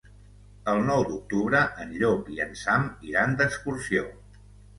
[0.71, 4.09] El nou d'octubre en Llop i en Sam iran d'excursió.